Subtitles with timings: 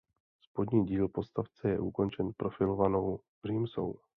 [0.41, 3.95] Spodní díl podstavce je ukončen profilovanou římsou.